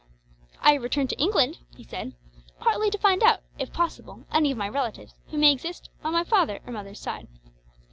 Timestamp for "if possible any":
3.59-4.49